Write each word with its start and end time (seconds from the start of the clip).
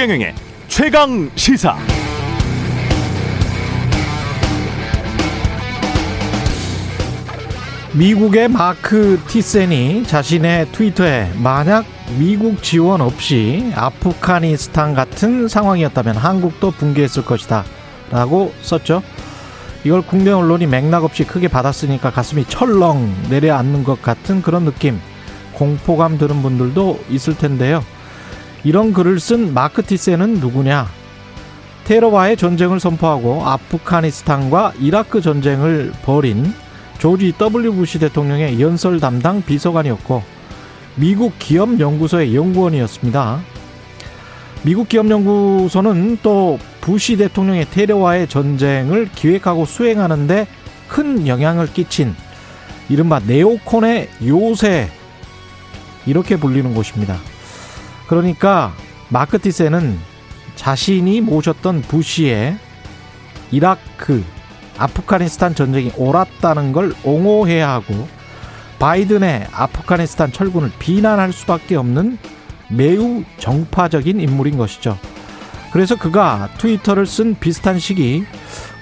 최경영의 0.00 0.34
최강 0.66 1.30
시사. 1.34 1.76
미국의 7.92 8.48
마크 8.48 9.20
티센이 9.26 10.04
자신의 10.04 10.72
트위터에 10.72 11.30
만약 11.42 11.84
미국 12.18 12.62
지원 12.62 13.02
없이 13.02 13.70
아프가니스탄 13.74 14.94
같은 14.94 15.48
상황이었다면 15.48 16.16
한국도 16.16 16.70
붕괴했을 16.70 17.26
것이다 17.26 17.66
라고 18.10 18.54
썼죠. 18.62 19.02
이걸 19.84 20.00
국내 20.00 20.30
언론이 20.30 20.66
맥락 20.66 21.04
없이 21.04 21.24
크게 21.24 21.48
받았으니까 21.48 22.10
가슴이 22.10 22.46
철렁 22.46 23.26
내려앉는 23.28 23.84
것 23.84 24.00
같은 24.00 24.40
그런 24.40 24.64
느낌, 24.64 24.98
공포감 25.52 26.16
드는 26.16 26.40
분들도 26.40 27.04
있을 27.10 27.36
텐데요. 27.36 27.84
이런 28.62 28.92
글을 28.92 29.20
쓴 29.20 29.54
마크 29.54 29.82
티센은 29.82 30.34
누구냐? 30.34 30.86
테러와의 31.84 32.36
전쟁을 32.36 32.78
선포하고 32.78 33.44
아프가니스탄과 33.46 34.74
이라크 34.78 35.20
전쟁을 35.20 35.92
벌인 36.04 36.52
조지 36.98 37.32
W 37.38 37.72
부시 37.72 37.98
대통령의 37.98 38.60
연설 38.60 39.00
담당 39.00 39.42
비서관이었고 39.42 40.22
미국 40.96 41.32
기업연구소의 41.38 42.36
연구원이었습니다. 42.36 43.40
미국 44.62 44.88
기업연구소는 44.90 46.18
또 46.22 46.58
부시 46.82 47.16
대통령의 47.16 47.64
테러와의 47.70 48.28
전쟁을 48.28 49.08
기획하고 49.14 49.64
수행하는데 49.64 50.46
큰 50.86 51.26
영향을 51.26 51.72
끼친 51.72 52.14
이른바 52.90 53.20
네오콘의 53.20 54.10
요새 54.26 54.90
이렇게 56.04 56.36
불리는 56.36 56.74
곳입니다. 56.74 57.16
그러니까 58.10 58.72
마크 59.08 59.38
티세는 59.38 59.96
자신이 60.56 61.20
모셨던 61.20 61.82
부시의 61.82 62.58
이라크, 63.52 64.24
아프가니스탄 64.78 65.54
전쟁이 65.54 65.92
옳았다는 65.96 66.72
걸 66.72 66.92
옹호해야 67.04 67.70
하고 67.70 68.08
바이든의 68.80 69.46
아프가니스탄 69.52 70.32
철군을 70.32 70.72
비난할 70.80 71.32
수밖에 71.32 71.76
없는 71.76 72.18
매우 72.68 73.22
정파적인 73.38 74.20
인물인 74.20 74.58
것이죠. 74.58 74.98
그래서 75.72 75.94
그가 75.94 76.48
트위터를 76.58 77.06
쓴 77.06 77.36
비슷한 77.36 77.78
시기 77.78 78.24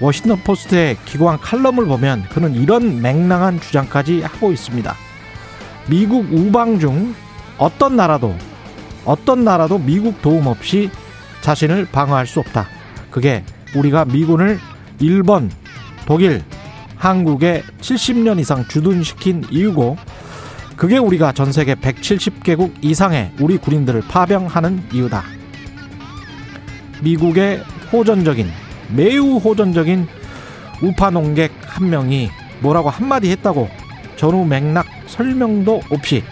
워싱턴 0.00 0.40
포스트의 0.42 0.96
기고한 1.04 1.38
칼럼을 1.38 1.84
보면 1.84 2.22
그는 2.30 2.54
이런 2.54 3.02
맹랑한 3.02 3.60
주장까지 3.60 4.22
하고 4.22 4.52
있습니다. 4.52 4.94
미국 5.90 6.32
우방 6.32 6.80
중 6.80 7.14
어떤 7.58 7.94
나라도 7.94 8.34
어떤 9.08 9.42
나라도 9.42 9.78
미국 9.78 10.20
도움 10.20 10.46
없이 10.46 10.90
자신을 11.40 11.88
방어할 11.90 12.26
수 12.26 12.40
없다. 12.40 12.66
그게 13.10 13.42
우리가 13.74 14.04
미군을 14.04 14.58
일본, 15.00 15.50
독일, 16.04 16.42
한국에 16.96 17.62
70년 17.80 18.38
이상 18.38 18.68
주둔시킨 18.68 19.44
이유고 19.50 19.96
그게 20.76 20.98
우리가 20.98 21.32
전 21.32 21.52
세계 21.52 21.74
170개국 21.74 22.84
이상의 22.84 23.32
우리 23.40 23.56
군인들을 23.56 24.02
파병하는 24.08 24.82
이유다. 24.92 25.24
미국의 27.02 27.62
호전적인 27.90 28.50
매우 28.94 29.38
호전적인 29.38 30.06
우파 30.82 31.08
농객 31.08 31.52
한 31.64 31.88
명이 31.88 32.28
뭐라고 32.60 32.90
한마디 32.90 33.30
했다고 33.30 33.70
전후 34.16 34.44
맥락 34.44 34.84
설명도 35.06 35.80
없이 35.90 36.22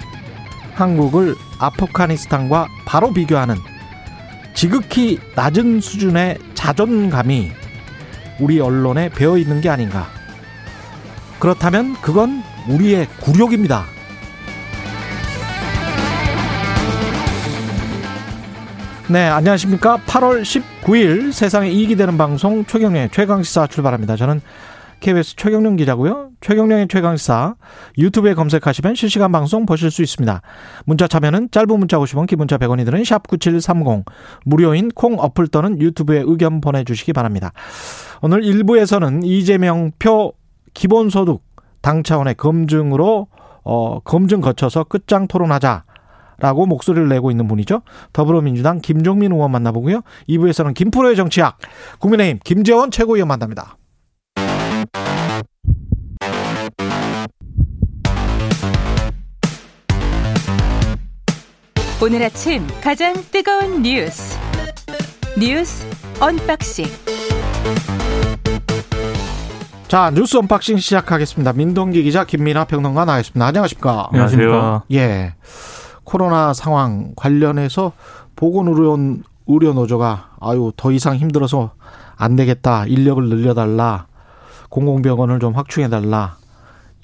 한국을 0.75 1.37
아프가니스탄과 1.59 2.69
바로 2.85 3.13
비교하는 3.13 3.57
지극히 4.55 5.19
낮은 5.35 5.81
수준의 5.81 6.39
자존감이 6.55 7.53
우리 8.41 8.61
언론에 8.61 9.09
배어 9.11 9.37
있는 9.37 9.61
게 9.61 9.69
아닌가. 9.69 10.07
그렇다면 11.39 11.95
그건 12.01 12.43
우리의 12.69 13.07
굴욕입니다. 13.21 13.85
네, 19.09 19.25
안녕하십니까. 19.29 19.99
8월 19.99 20.43
19일 20.43 21.31
세상에 21.33 21.71
이익이 21.71 21.95
되는 21.95 22.19
방송 22.19 22.65
최경련의 22.65 23.11
최강시사 23.13 23.69
출발합니다. 23.69 24.17
저는 24.17 24.41
KBS 24.99 25.37
최경련 25.37 25.77
기자고요. 25.77 26.31
최경련의 26.47 26.87
최강시사 26.87 27.57
유튜브에 27.99 28.35
검색하시면 28.35 28.95
실시간 28.95 29.33
방송 29.33 29.67
보실 29.67 29.91
수 29.91 30.03
있습니다. 30.03 30.43
문자 30.85 31.09
참여는 31.09 31.49
짧은 31.51 31.77
문자 31.77 31.99
50원, 31.99 32.29
기본자 32.29 32.57
100원이 32.57 32.85
드는 32.85 33.03
샵9730 33.03 34.05
무료인 34.45 34.89
콩 34.91 35.19
어플 35.19 35.49
또는 35.49 35.81
유튜브에 35.81 36.23
의견 36.25 36.61
보내주시기 36.61 37.13
바랍니다. 37.15 37.51
오늘 38.23 38.43
1부에서는 38.43 39.25
이재명 39.25 39.91
표 39.99 40.35
기본소득 40.73 41.43
당 41.81 42.05
차원의 42.05 42.37
검증으로 42.37 43.27
어, 43.65 43.99
검증 44.05 44.41
거쳐서 44.41 44.85
끝장 44.85 45.27
토론하자. 45.27 45.83
라고 46.39 46.67
목소리를 46.67 47.09
내고 47.09 47.31
있는 47.31 47.49
분이죠. 47.49 47.81
더불어민주당 48.13 48.81
김종민 48.81 49.33
의원 49.33 49.51
만나보고요. 49.51 50.03
2부에서는 50.29 50.75
김프로의 50.75 51.17
정치학, 51.17 51.57
국민의힘 51.99 52.41
김재원 52.45 52.91
최고위원 52.91 53.27
만납니다. 53.27 53.79
오늘 62.03 62.23
아침 62.23 62.67
가장 62.83 63.15
뜨거운 63.33 63.83
뉴스 63.83 64.39
뉴스 65.39 65.87
unboxing 66.21 66.85
자 69.89 70.11
뉴스 70.11 70.37
unboxing 70.37 70.77
시작하겠습니다. 70.79 71.55
민동기 71.55 72.03
기자 72.03 72.25
김민아 72.25 72.65
평론가 72.65 73.05
나와있습니다. 73.07 73.47
안녕하십니까? 73.47 74.09
안녕하세요. 74.11 74.83
예. 74.93 75.35
코로나 76.05 76.53
상황 76.53 77.13
관련해서 77.17 77.93
보건의료 78.35 78.99
의료 79.47 79.73
노조가 79.73 80.33
아유 80.41 80.73
더 80.77 80.93
이상 80.93 81.17
힘들어서 81.17 81.71
안 82.17 82.37
되겠다 82.37 82.85
인력을 82.87 83.27
늘려달라 83.29 84.07
공공병원을 84.69 85.41
좀 85.41 85.55
확충해달라 85.55 86.37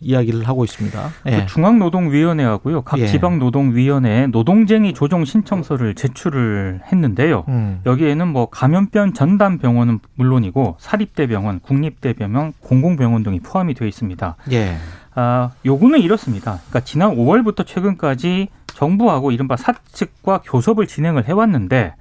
이야기를 0.02 0.46
하고 0.46 0.64
있습니다. 0.64 1.10
예. 1.26 1.30
그 1.40 1.46
중앙노동위원회하고요, 1.46 2.82
각 2.82 2.98
예. 2.98 3.06
지방노동위원회 3.06 4.26
노동쟁이 4.28 4.92
조정 4.92 5.24
신청서를 5.24 5.94
제출을 5.94 6.80
했는데요. 6.90 7.44
음. 7.48 7.80
여기에는 7.86 8.28
뭐 8.28 8.46
감염병 8.46 9.12
전담 9.12 9.58
병원은 9.58 10.00
물론이고 10.14 10.76
사립대 10.78 11.26
병원, 11.26 11.60
국립대 11.60 12.12
병원, 12.14 12.52
공공병원 12.60 13.22
등이 13.22 13.40
포함이 13.40 13.74
되어 13.74 13.88
있습니다. 13.88 14.36
예. 14.52 14.76
아, 15.14 15.50
요구는 15.64 16.00
이렇습니다. 16.00 16.58
그러니까 16.69 16.80
지난 16.80 17.16
5월부터 17.16 17.66
최근까지 17.66 18.48
정부하고 18.66 19.30
이른바 19.30 19.56
사측과 19.56 20.40
교섭을 20.44 20.86
진행을 20.86 21.28
해왔는데 21.28 21.94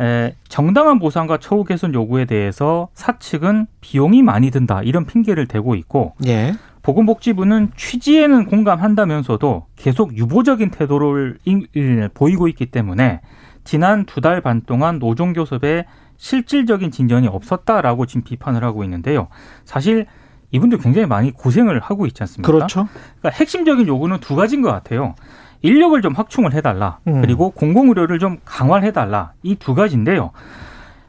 에, 0.00 0.34
정당한 0.48 0.98
보상과 0.98 1.38
처우 1.38 1.64
개선 1.64 1.94
요구에 1.94 2.24
대해서 2.24 2.88
사측은 2.94 3.66
비용이 3.80 4.22
많이 4.22 4.50
든다 4.50 4.82
이런 4.82 5.06
핑계를 5.06 5.46
대고 5.46 5.76
있고 5.76 6.14
예. 6.26 6.54
보건복지부는 6.84 7.70
취지에는 7.76 8.44
공감한다면서도 8.46 9.66
계속 9.74 10.16
유보적인 10.16 10.70
태도를 10.70 11.38
보이고 12.14 12.46
있기 12.48 12.66
때문에 12.66 13.20
지난 13.64 14.04
두 14.04 14.20
달 14.20 14.40
반 14.42 14.60
동안 14.60 14.98
노동 14.98 15.32
교섭에 15.32 15.86
실질적인 16.18 16.90
진전이 16.90 17.26
없었다라고 17.26 18.06
지금 18.06 18.22
비판을 18.22 18.62
하고 18.62 18.84
있는데요. 18.84 19.28
사실 19.64 20.06
이분들 20.52 20.78
굉장히 20.78 21.06
많이 21.08 21.32
고생을 21.32 21.80
하고 21.80 22.06
있지 22.06 22.22
않습니까? 22.22 22.52
그렇죠. 22.52 22.86
그러니까 23.18 23.30
핵심적인 23.40 23.88
요구는 23.88 24.18
두 24.20 24.36
가지인 24.36 24.60
것 24.62 24.70
같아요. 24.70 25.14
인력을 25.62 26.00
좀 26.02 26.12
확충을 26.12 26.52
해달라. 26.52 26.98
음. 27.08 27.22
그리고 27.22 27.50
공공의료를 27.50 28.18
좀 28.18 28.36
강화를 28.44 28.86
해달라. 28.86 29.32
이 29.42 29.56
두 29.56 29.74
가지인데요. 29.74 30.30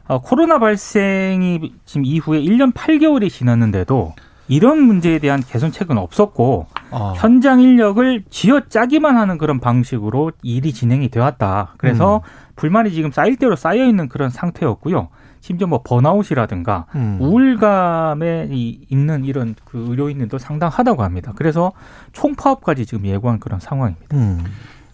어, 0.08 0.20
코로나 0.22 0.58
발생이 0.58 1.74
지금 1.84 2.04
이후에 2.06 2.40
1년 2.40 2.72
8개월이 2.72 3.28
지났는데도 3.30 4.14
이런 4.48 4.80
문제에 4.80 5.18
대한 5.18 5.40
개선책은 5.40 5.98
없었고 5.98 6.66
어. 6.90 7.14
현장 7.16 7.60
인력을 7.60 8.24
쥐어짜기만 8.30 9.16
하는 9.16 9.38
그런 9.38 9.60
방식으로 9.60 10.32
일이 10.42 10.72
진행이 10.72 11.08
되었다. 11.08 11.74
그래서 11.78 12.18
음. 12.18 12.20
불만이 12.56 12.92
지금 12.92 13.10
쌓일 13.10 13.36
대로 13.36 13.56
쌓여 13.56 13.84
있는 13.84 14.08
그런 14.08 14.30
상태였고요. 14.30 15.08
심지어 15.40 15.66
뭐 15.66 15.82
번아웃이라든가 15.84 16.86
음. 16.94 17.18
우울감에 17.20 18.48
있는 18.50 19.24
이런 19.24 19.54
그 19.64 19.86
의료인들도 19.88 20.38
상당하다고 20.38 21.02
합니다. 21.02 21.32
그래서 21.36 21.72
총파업까지 22.12 22.86
지금 22.86 23.06
예고한 23.06 23.38
그런 23.38 23.60
상황입니다. 23.60 24.16
음. 24.16 24.44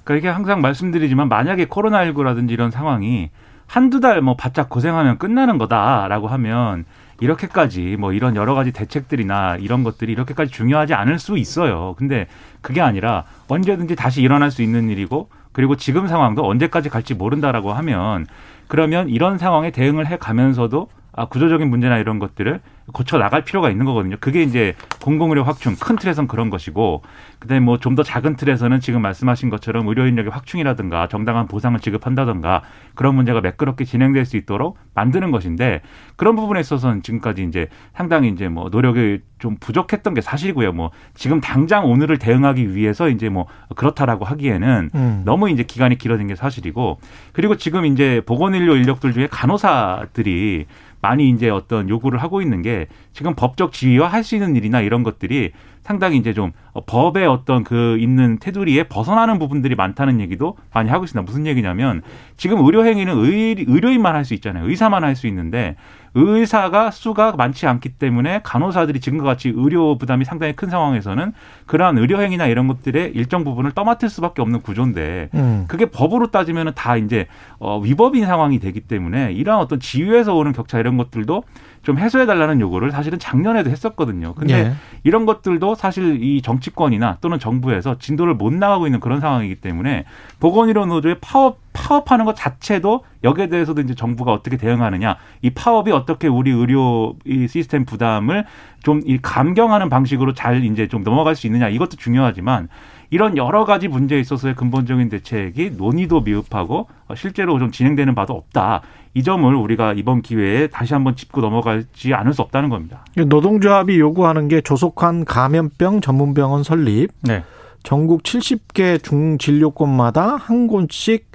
그러니까 0.04 0.19
이게 0.19 0.28
항상 0.28 0.60
말씀드리지만 0.60 1.28
만약에 1.28 1.66
코로나19라든지 1.66 2.50
이런 2.50 2.70
상황이 2.70 3.31
한두 3.72 4.00
달 4.00 4.20
뭐 4.20 4.36
바짝 4.36 4.69
고생하면 4.69 5.16
끝나는 5.16 5.56
거다라고 5.56 6.28
하면 6.28 6.84
이렇게까지 7.20 7.96
뭐 7.98 8.12
이런 8.12 8.36
여러 8.36 8.54
가지 8.54 8.70
대책들이나 8.70 9.56
이런 9.56 9.82
것들이 9.82 10.12
이렇게까지 10.12 10.52
중요하지 10.52 10.92
않을 10.92 11.19
수 11.19 11.38
있어요. 11.38 11.94
근데 11.96 12.26
그게 12.60 12.82
아니라 12.82 13.24
언제든지 13.48 13.96
다시 13.96 14.20
일어날 14.20 14.50
수 14.50 14.60
있는 14.60 14.90
일이고 14.90 15.30
그리고 15.52 15.76
지금 15.76 16.06
상황도 16.06 16.46
언제까지 16.46 16.90
갈지 16.90 17.14
모른다라고 17.14 17.72
하면 17.72 18.26
그러면 18.69 19.08
이런 19.08 19.38
상황에 19.38 19.70
대응을 19.70 20.06
해 20.06 20.18
가면서도 20.18 20.88
아, 21.14 21.26
구조적인 21.26 21.69
문제나 21.69 21.99
이런 21.99 22.19
것들을 22.19 22.61
고쳐 22.93 23.17
나갈 23.17 23.44
필요가 23.44 23.70
있는 23.70 23.87
거거든요. 23.87 24.17
그게 24.19 24.43
이제 24.43 24.75
공공의료 25.03 25.44
확충 25.44 25.76
큰 25.76 25.97
틀에선 25.97 26.26
그런 26.26 26.50
것이고 26.50 27.03
그다음에 27.38 27.61
뭐 27.61 27.79
좀 27.79 27.94
더 27.94 28.03
작은 28.03 28.37
틀에서는 28.37 28.81
지금 28.81 29.03
말씀하신 29.03 29.50
것처럼 29.50 29.87
의료 29.87 30.06
인력의 30.06 30.31
확충이라든가 30.32 31.09
정당한 31.09 31.47
보상을 31.47 31.79
지급한다든가 31.79 32.62
그런 32.94 33.14
문제가 33.14 33.41
매끄럽게 33.41 33.85
진행될 33.85 34.25
수 34.25 34.37
있도록 34.37 34.79
만드는 34.94 35.31
것인데 35.31 35.82
그런 36.17 36.35
부분에 36.37 36.61
있어서는 36.61 37.03
지금까지 37.03 37.44
이제 37.44 37.69
상당히 37.94 38.29
이제 38.29 38.49
뭐 38.49 38.69
노력이 38.70 39.20
좀 39.38 39.56
부족했던 39.61 40.14
게 40.14 40.20
사실이고요. 40.20 40.73
뭐 40.73 40.91
지금 41.14 41.41
당장 41.41 41.85
오늘을 41.85 42.19
대응하기 42.19 42.75
위해서 42.75 43.09
이제 43.09 43.29
뭐 43.29 43.47
그렇다라고 43.76 44.25
하기에는 44.25 44.91
음. 44.94 45.23
너무 45.25 45.50
이제 45.50 45.62
기간이 45.62 45.99
길어진 45.99 46.26
게 46.29 46.35
사실이고 46.35 46.99
그리고 47.32 47.56
지금 47.56 47.85
이제 47.87 48.23
보건의료 48.26 48.76
인력들 48.76 49.12
중에 49.12 49.29
간호사들이 49.31 50.67
많이 51.02 51.28
이제 51.28 51.50
어떤 51.50 51.88
요구를 51.88 52.22
하고 52.22 52.40
있는 52.40 52.62
게 52.62 52.87
지금 53.12 53.34
법적 53.34 53.72
지위와 53.72 54.08
할 54.08 54.22
수 54.22 54.37
있는 54.37 54.54
일이나 54.56 54.81
이런 54.81 55.02
것들이 55.02 55.52
상당히 55.82 56.17
이제 56.17 56.32
좀 56.32 56.52
법의 56.87 57.26
어떤 57.26 57.64
그 57.64 57.99
있는 57.99 58.38
테두리에 58.38 58.84
벗어나는 58.84 59.38
부분들이 59.38 59.75
많다는 59.75 60.20
얘기도 60.20 60.56
많이 60.73 60.88
하고 60.90 61.05
있습니다. 61.05 61.25
무슨 61.29 61.46
얘기냐면 61.46 62.02
지금 62.37 62.64
의료 62.64 62.87
행위는 62.87 63.25
의, 63.25 63.64
의료인만 63.67 64.14
할 64.14 64.25
수 64.25 64.34
있잖아요. 64.34 64.69
의사만 64.69 65.02
할 65.05 65.17
수 65.17 65.26
있는데 65.26 65.76
의사가 66.14 66.90
수가 66.90 67.32
많지 67.32 67.67
않기 67.67 67.90
때문에 67.90 68.40
간호사들이 68.43 69.00
지금과 69.00 69.25
같이 69.25 69.52
의료 69.55 69.96
부담이 69.96 70.25
상당히 70.25 70.52
큰 70.55 70.69
상황에서는 70.69 71.32
그러한 71.67 71.96
의료 71.99 72.20
행위나 72.20 72.46
이런 72.46 72.69
것들의 72.69 73.12
일정 73.14 73.44
부분을 73.44 73.73
떠맡을 73.73 74.11
수밖에 74.11 74.43
없는 74.43 74.61
구조인데 74.61 75.31
음. 75.35 75.64
그게 75.69 75.87
법으로 75.87 76.31
따지면은 76.31 76.73
다 76.75 76.96
이제 76.96 77.26
어 77.58 77.78
위법인 77.78 78.26
상황이 78.26 78.58
되기 78.58 78.81
때문에 78.81 79.32
이러한 79.32 79.61
어떤 79.62 79.81
지위에서 79.81 80.35
오는 80.35 80.52
격차 80.52 80.78
이런 80.78 80.99
것들도 80.99 81.44
좀 81.82 81.99
해소해 81.99 82.26
달라는 82.26 82.61
요구를 82.61 82.90
사실은 82.90 83.19
작년에도 83.19 83.70
했었거든요. 83.70 84.34
근데 84.34 84.55
예. 84.55 84.73
이런 85.05 85.26
것들도 85.26 85.75
사실 85.75 86.23
이 86.23 86.40
정치권이나 86.43 87.19
또는 87.20 87.38
정부에서 87.38 87.99
진도를 87.99 88.34
못 88.34 88.52
나가고 88.52 88.87
있는 88.87 89.00
그런 89.00 89.20
상황이기 89.20 89.56
때문에 89.56 90.05
보건의료 90.40 90.87
노조의 90.87 91.17
파업 91.20 91.61
파업하는 91.75 92.26
것 92.26 92.37
자체도 92.37 93.02
여기에 93.25 93.49
대해서도 93.49 93.81
이제 93.81 93.94
정부가 93.94 94.31
어떻게 94.32 94.58
대응하느냐 94.58 95.17
이 95.40 95.50
파업이 95.50 95.90
어떻게 95.90 96.29
우리 96.29 96.50
의료 96.50 97.14
이 97.25 97.49
시스템 97.49 97.85
부담을 97.85 98.44
좀 98.82 99.02
이 99.06 99.19
감경하는 99.20 99.88
방식으로 99.88 100.35
잘 100.35 100.64
이제 100.64 100.88
좀 100.88 101.02
넘어갈 101.02 101.35
수 101.35 101.46
있느냐 101.46 101.69
이것도 101.69 101.96
중요하지만 101.96 102.69
이런 103.11 103.37
여러 103.37 103.64
가지 103.64 103.88
문제에 103.88 104.20
있어서의 104.20 104.55
근본적인 104.55 105.08
대책이 105.11 105.73
논의도 105.76 106.23
미흡하고 106.23 106.88
실제로 107.14 107.58
좀 107.58 107.70
진행되는 107.70 108.14
바도 108.14 108.32
없다. 108.32 108.81
이 109.14 109.23
점을 109.23 109.55
우리가 109.55 109.93
이번 109.93 110.23
기회에 110.23 110.69
다시 110.69 110.94
한번 110.94 111.14
짚고 111.17 111.41
넘어가지 111.43 112.14
않을 112.14 112.32
수 112.32 112.43
없다는 112.43 112.70
겁니다. 112.70 113.05
노동조합이 113.17 113.99
요구하는 114.00 114.49
게 114.49 114.61
조속한 114.62 115.25
감염병 115.25 116.00
전문병원 116.00 116.62
설립. 116.62 117.11
네. 117.23 117.44
전국 117.82 118.23
70개 118.23 119.03
중진료권마다 119.03 120.37
한 120.37 120.67
곳씩 120.67 121.31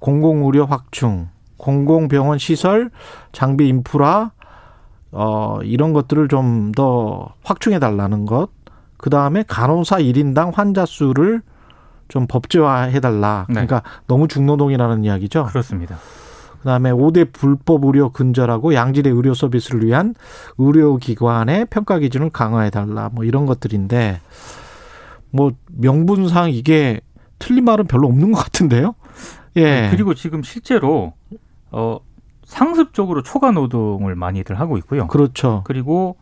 공공의료 0.00 0.66
확충, 0.66 1.28
공공병원 1.58 2.38
시설, 2.38 2.90
장비 3.32 3.68
인프라, 3.68 4.32
어, 5.12 5.58
이런 5.62 5.92
것들을 5.92 6.28
좀 6.28 6.72
더 6.74 7.34
확충해 7.44 7.78
달라는 7.78 8.26
것. 8.26 8.48
그 8.96 9.10
다음에 9.10 9.44
간호사 9.46 9.98
1인당 9.98 10.54
환자 10.54 10.86
수를 10.86 11.42
좀 12.08 12.26
법제화해 12.26 12.98
달라. 13.00 13.44
네. 13.48 13.54
그러니까 13.54 13.82
너무 14.06 14.26
중노동이라는 14.26 15.04
이야기죠. 15.04 15.44
그렇습니다. 15.46 15.96
그다음에 16.60 16.90
5대 16.92 17.32
불법 17.32 17.84
의료 17.84 18.10
근절하고 18.10 18.74
양질의 18.74 19.12
의료 19.12 19.34
서비스를 19.34 19.84
위한 19.84 20.14
의료기관의 20.58 21.66
평가 21.70 21.98
기준을 21.98 22.30
강화해 22.30 22.70
달라. 22.70 23.10
뭐 23.12 23.24
이런 23.24 23.46
것들인데 23.46 24.20
뭐 25.30 25.52
명분상 25.72 26.50
이게 26.50 27.00
틀린 27.38 27.64
말은 27.64 27.86
별로 27.86 28.08
없는 28.08 28.32
것 28.32 28.38
같은데요. 28.38 28.94
예. 29.56 29.64
네, 29.64 29.90
그리고 29.90 30.14
지금 30.14 30.42
실제로 30.42 31.14
어 31.70 31.98
상습적으로 32.44 33.22
초과 33.22 33.52
노동을 33.52 34.14
많이들 34.14 34.58
하고 34.60 34.76
있고요. 34.78 35.06
그렇죠. 35.08 35.62
그리고 35.64 36.16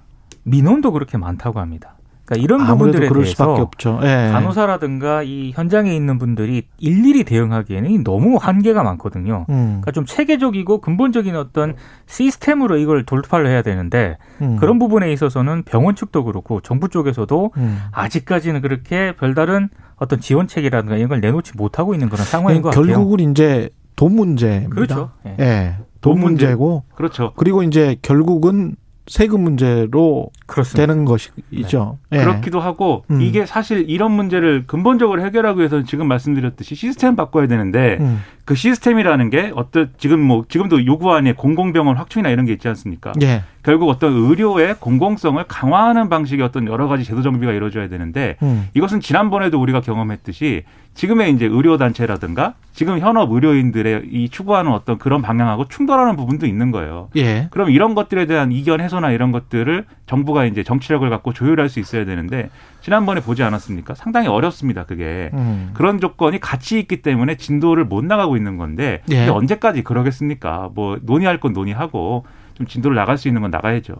민원도 0.44 0.92
그렇게 0.92 1.18
많다고 1.18 1.58
합니다. 1.58 1.97
그러니까 2.28 2.44
이런 2.44 2.66
부분들에 2.66 3.08
대해서 3.08 3.70
예. 4.02 4.30
간호사라든가 4.32 5.22
이 5.22 5.52
현장에 5.54 5.94
있는 5.96 6.18
분들이 6.18 6.66
일일이 6.78 7.24
대응하기에는 7.24 8.04
너무 8.04 8.36
한계가 8.38 8.82
많거든요. 8.82 9.46
음. 9.48 9.80
그러니까 9.80 9.92
좀 9.92 10.04
체계적이고 10.04 10.82
근본적인 10.82 11.34
어떤 11.36 11.74
시스템으로 12.06 12.76
이걸 12.76 13.04
돌파를 13.04 13.48
해야 13.48 13.62
되는데 13.62 14.18
음. 14.42 14.56
그런 14.56 14.78
부분에 14.78 15.10
있어서는 15.10 15.62
병원 15.62 15.94
측도 15.94 16.24
그렇고 16.24 16.60
정부 16.60 16.90
쪽에서도 16.90 17.52
음. 17.56 17.78
아직까지는 17.92 18.60
그렇게 18.60 19.16
별다른 19.16 19.70
어떤 19.96 20.20
지원책이라든가 20.20 20.96
이런 20.96 21.08
걸 21.08 21.20
내놓지 21.20 21.52
못하고 21.56 21.94
있는 21.94 22.10
그런 22.10 22.26
상황인 22.26 22.60
것 22.60 22.70
결국은 22.70 22.92
같아요. 22.92 23.04
결국은 23.04 23.30
이제 23.30 23.70
돈 23.96 24.14
문제입니다. 24.14 24.74
그렇죠. 24.74 25.10
예. 25.26 25.36
예. 25.40 25.76
돈, 26.00 26.12
돈 26.12 26.20
문제. 26.20 26.44
문제고 26.44 26.84
그렇죠. 26.94 27.32
그리고 27.36 27.62
이제 27.62 27.96
결국은 28.02 28.76
세금 29.08 29.42
문제로 29.42 30.30
그렇습니다. 30.46 30.86
되는 30.86 31.04
것이죠. 31.04 31.98
네. 32.10 32.18
네. 32.18 32.24
그렇기도 32.24 32.60
하고 32.60 33.04
음. 33.10 33.20
이게 33.20 33.46
사실 33.46 33.88
이런 33.88 34.12
문제를 34.12 34.64
근본적으로 34.66 35.24
해결하기 35.24 35.58
위해서는 35.58 35.84
지금 35.84 36.06
말씀드렸듯이 36.08 36.74
시스템 36.74 37.16
바꿔야 37.16 37.46
되는데 37.46 37.98
음. 38.00 38.20
그 38.48 38.54
시스템이라는 38.54 39.28
게 39.28 39.52
어떤 39.56 39.90
지금 39.98 40.20
뭐 40.20 40.46
지금도 40.48 40.86
요구안에 40.86 41.34
공공병원 41.34 41.98
확충이나 41.98 42.30
이런 42.30 42.46
게 42.46 42.54
있지 42.54 42.66
않습니까? 42.66 43.12
예. 43.20 43.42
결국 43.62 43.90
어떤 43.90 44.14
의료의 44.14 44.76
공공성을 44.80 45.44
강화하는 45.46 46.08
방식의 46.08 46.46
어떤 46.46 46.66
여러 46.66 46.88
가지 46.88 47.04
제도 47.04 47.20
정비가 47.20 47.52
이루어져야 47.52 47.90
되는데 47.90 48.36
음. 48.42 48.66
이것은 48.72 49.00
지난번에도 49.00 49.60
우리가 49.60 49.82
경험했듯이 49.82 50.64
지금의 50.94 51.34
이제 51.34 51.44
의료 51.44 51.76
단체라든가 51.76 52.54
지금 52.72 52.98
현업 52.98 53.32
의료인들의 53.32 54.04
이 54.10 54.30
추구하는 54.30 54.72
어떤 54.72 54.96
그런 54.96 55.20
방향하고 55.20 55.68
충돌하는 55.68 56.16
부분도 56.16 56.46
있는 56.46 56.70
거예요. 56.70 57.10
예. 57.16 57.48
그럼 57.50 57.68
이런 57.68 57.94
것들에 57.94 58.24
대한 58.24 58.50
이견 58.50 58.80
해소나 58.80 59.10
이런 59.10 59.30
것들을 59.30 59.84
정부가 60.06 60.46
이제 60.46 60.62
정치력을 60.62 61.10
갖고 61.10 61.34
조율할 61.34 61.68
수 61.68 61.80
있어야 61.80 62.06
되는데 62.06 62.48
지난번에 62.80 63.20
보지 63.20 63.42
않았습니까? 63.42 63.94
상당히 63.94 64.28
어렵습니다. 64.28 64.84
그게 64.84 65.30
음. 65.34 65.70
그런 65.74 66.00
조건이 66.00 66.38
같이 66.40 66.78
있기 66.78 67.02
때문에 67.02 67.36
진도를 67.36 67.84
못 67.84 68.04
나가고 68.04 68.36
있는 68.36 68.56
건데 68.56 69.02
예. 69.10 69.28
언제까지 69.28 69.82
그러겠습니까? 69.82 70.70
뭐 70.74 70.98
논의할 71.02 71.40
건 71.40 71.52
논의하고 71.52 72.24
좀 72.54 72.66
진도를 72.66 72.94
나갈 72.96 73.18
수 73.18 73.28
있는 73.28 73.42
건 73.42 73.50
나가야죠. 73.50 73.94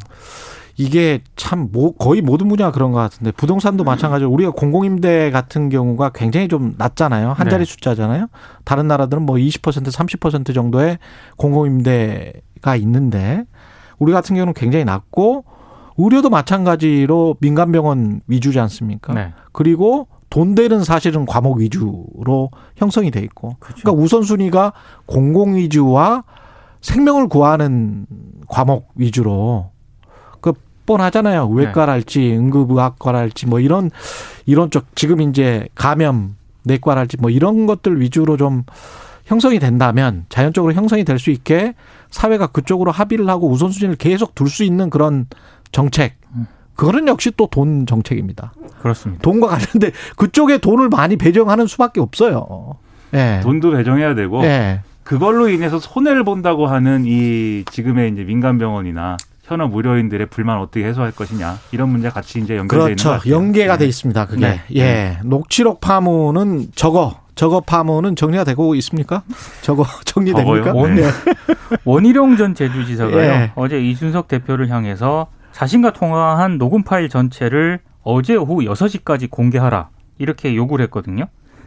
이게 0.80 1.20
참 1.34 1.68
뭐 1.72 1.92
거의 1.96 2.22
모든 2.22 2.48
분야가 2.48 2.70
그런 2.70 2.92
것 2.92 2.98
같은데 3.00 3.32
부동산도 3.32 3.82
음. 3.82 3.86
마찬가지로 3.86 4.30
우리가 4.30 4.52
공공임대 4.52 5.32
같은 5.32 5.68
경우가 5.70 6.10
굉장히 6.10 6.46
좀 6.46 6.74
낮잖아요. 6.78 7.32
한 7.32 7.48
자리 7.48 7.64
네. 7.64 7.70
숫자잖아요. 7.70 8.28
다른 8.64 8.86
나라들은 8.86 9.22
뭐 9.24 9.36
20% 9.36 9.60
30% 9.60 10.54
정도의 10.54 10.98
공공임대가 11.36 12.76
있는데 12.76 13.44
우리 13.98 14.12
같은 14.12 14.36
경우는 14.36 14.54
굉장히 14.54 14.84
낮고 14.84 15.44
의료도 15.98 16.30
마찬가지로 16.30 17.36
민간병원 17.40 18.22
위주지 18.26 18.58
않습니까? 18.60 19.12
네. 19.12 19.32
그리고 19.52 20.06
돈 20.30 20.54
되는 20.54 20.84
사실은 20.84 21.26
과목 21.26 21.58
위주로 21.58 22.50
형성이 22.76 23.10
돼 23.10 23.20
있고. 23.20 23.56
그렇죠. 23.58 23.82
그러니까 23.82 24.02
우선순위가 24.02 24.72
공공 25.06 25.56
위주와 25.56 26.24
생명을 26.80 27.28
구하는 27.28 28.06
과목 28.48 28.88
위주로 28.94 29.70
뻔하잖아요. 30.86 31.48
외과랄지 31.48 32.18
네. 32.20 32.36
응급의학과랄지 32.38 33.46
뭐 33.46 33.60
이런 33.60 33.90
이런 34.46 34.70
쪽 34.70 34.96
지금 34.96 35.20
이제 35.20 35.68
감염 35.74 36.36
내과랄지 36.62 37.18
뭐 37.18 37.28
이런 37.28 37.66
것들 37.66 38.00
위주로 38.00 38.38
좀 38.38 38.62
형성이 39.26 39.58
된다면 39.58 40.24
자연적으로 40.30 40.72
형성이 40.72 41.04
될 41.04 41.18
수 41.18 41.30
있게 41.30 41.74
사회가 42.10 42.46
그쪽으로 42.46 42.90
합의를 42.90 43.28
하고 43.28 43.50
우선순위를 43.50 43.96
계속 43.96 44.34
둘 44.34 44.48
수 44.48 44.64
있는 44.64 44.88
그런 44.88 45.26
정책. 45.72 46.16
그거는 46.74 47.08
역시 47.08 47.32
또 47.36 47.46
돈 47.48 47.86
정책입니다. 47.86 48.52
그렇습니다. 48.80 49.20
돈과 49.22 49.48
관련된 49.48 49.90
그쪽에 50.16 50.58
돈을 50.58 50.88
많이 50.88 51.16
배정하는 51.16 51.66
수밖에 51.66 52.00
없어요. 52.00 52.76
예. 53.14 53.40
돈도 53.42 53.72
배정해야 53.72 54.14
되고 54.14 54.44
예. 54.44 54.80
그걸로 55.02 55.48
인해서 55.48 55.78
손해를 55.80 56.22
본다고 56.24 56.66
하는 56.66 57.04
이 57.06 57.64
지금의 57.72 58.12
이제 58.12 58.22
민간 58.22 58.58
병원이나 58.58 59.16
현업 59.42 59.74
의료인들의 59.74 60.26
불만 60.26 60.58
어떻게 60.58 60.84
해소할 60.84 61.10
것이냐 61.12 61.58
이런 61.72 61.88
문제 61.88 62.10
같이 62.10 62.38
이제 62.38 62.56
연결돼 62.56 62.84
그렇죠. 62.84 63.08
있는 63.08 63.18
것 63.18 63.26
연계가 63.30 63.72
네. 63.78 63.84
돼 63.84 63.88
있습니다. 63.88 64.26
그게 64.26 64.46
네. 64.46 64.60
예 64.74 64.82
네. 64.84 65.18
녹취록 65.24 65.80
파문은 65.80 66.68
저거 66.76 67.20
저거 67.34 67.60
파문은 67.60 68.14
정리가 68.14 68.44
되고 68.44 68.74
있습니까? 68.76 69.22
저거 69.62 69.84
정리됩니까? 70.04 70.74
원, 70.74 70.94
네. 70.96 71.04
원희룡 71.84 72.36
전 72.36 72.54
제주지사가요 72.54 73.18
예. 73.18 73.52
어제 73.54 73.80
이준석 73.80 74.28
대표를 74.28 74.68
향해서 74.70 75.28
자신과 75.58 75.92
통화한 75.92 76.56
녹음 76.56 76.84
파일 76.84 77.08
전체를 77.08 77.80
어제 78.04 78.36
오후 78.36 78.58
6시까지 78.60 79.28
공개하라 79.28 79.88
이렇게 80.18 80.54
요구를 80.54 80.84
했거든요. 80.84 81.24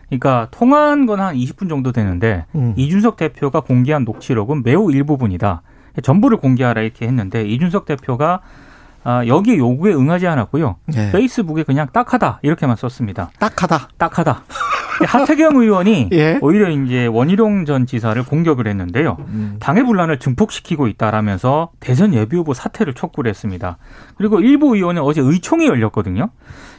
그러니까 0.08 0.48
통화한 0.52 1.06
건 1.06 1.20
한 1.20 1.36
20분 1.36 1.68
정도 1.68 1.92
되는데 1.92 2.46
음. 2.56 2.74
이준석 2.78 3.18
대표가 3.18 3.60
공개한 3.60 4.06
녹취록은 4.06 4.64
매우 4.64 4.94
일부분이다. 4.94 5.62
전부를 6.04 6.38
공개하라 6.38 6.82
이렇게 6.84 7.06
했는데 7.06 7.44
이준석 7.44 7.84
대표가 7.84 8.40
아, 9.04 9.26
여기 9.28 9.58
요구에 9.58 9.94
응하지 9.94 10.26
않았고요. 10.26 10.78
네. 10.86 11.12
페이스북에 11.12 11.64
그냥 11.64 11.88
딱하다 11.92 12.40
이렇게만 12.44 12.78
썼습니다. 12.78 13.30
딱하다. 13.40 13.90
딱하다. 13.98 14.44
하태경 15.06 15.56
의원이 15.56 16.10
예? 16.14 16.40
오히려 16.42 16.70
이제 16.70 17.06
원희룡 17.06 17.66
전 17.66 17.86
지사를 17.86 18.22
공격을 18.24 18.68
했는데요. 18.68 19.18
음. 19.28 19.58
당의 19.60 19.84
분란을 19.86 20.20
증폭시키고 20.20 20.88
있다라면서 20.88 21.72
대선 21.80 22.14
예비 22.14 22.36
후보 22.38 22.54
사퇴를 22.54 22.94
촉구를 22.94 23.30
했습니다. 23.30 23.78
그리고 24.16 24.40
일부 24.40 24.76
의원은 24.76 25.02
어제 25.02 25.22
의총이 25.22 25.66
열렸거든요. 25.68 26.30